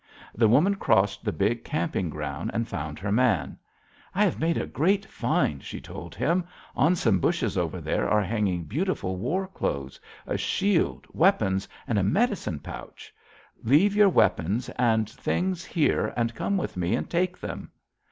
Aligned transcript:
"The 0.33 0.47
woman 0.47 0.73
crossed 0.77 1.23
the 1.23 1.31
big 1.31 1.63
camping 1.63 2.09
ground 2.09 2.49
and 2.55 2.67
found 2.67 2.97
her 2.97 3.11
man: 3.11 3.55
'I 4.15 4.23
have 4.25 4.39
made 4.39 4.57
a 4.57 4.65
great 4.65 5.05
find,' 5.05 5.63
she 5.63 5.79
told 5.79 6.15
him. 6.15 6.43
'On 6.75 6.95
some 6.95 7.19
bushes 7.19 7.55
over 7.55 7.79
there 7.79 8.09
are 8.09 8.23
hanging 8.23 8.63
beautiful 8.63 9.15
war 9.17 9.45
clothes, 9.47 9.99
a 10.25 10.39
shield, 10.39 11.05
weapons, 11.13 11.67
and 11.87 11.99
a 11.99 12.03
medicine 12.03 12.57
pouch. 12.59 13.13
Leave 13.63 13.93
you 13.93 13.99
your 13.99 14.09
weapons 14.09 14.69
and 14.69 15.07
things 15.07 15.63
here, 15.65 16.11
and 16.17 16.33
come 16.33 16.57
with 16.57 16.75
me, 16.75 16.95
and 16.95 17.07
take 17.07 17.39
them.' 17.39 17.69